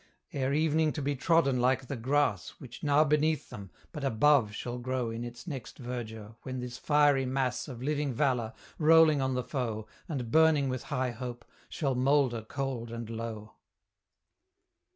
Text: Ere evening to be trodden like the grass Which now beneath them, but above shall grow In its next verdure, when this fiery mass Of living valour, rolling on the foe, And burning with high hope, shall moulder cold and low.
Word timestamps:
Ere 0.33 0.51
evening 0.51 0.91
to 0.91 0.99
be 1.03 1.15
trodden 1.15 1.59
like 1.59 1.85
the 1.85 1.95
grass 1.95 2.55
Which 2.57 2.81
now 2.81 3.03
beneath 3.03 3.51
them, 3.51 3.69
but 3.91 4.03
above 4.03 4.51
shall 4.51 4.79
grow 4.79 5.11
In 5.11 5.23
its 5.23 5.45
next 5.45 5.77
verdure, 5.77 6.35
when 6.41 6.59
this 6.59 6.79
fiery 6.79 7.27
mass 7.27 7.67
Of 7.67 7.83
living 7.83 8.11
valour, 8.11 8.53
rolling 8.79 9.21
on 9.21 9.35
the 9.35 9.43
foe, 9.43 9.85
And 10.09 10.31
burning 10.31 10.69
with 10.69 10.85
high 10.85 11.11
hope, 11.11 11.45
shall 11.69 11.93
moulder 11.93 12.41
cold 12.41 12.89
and 12.89 13.11
low. 13.11 13.53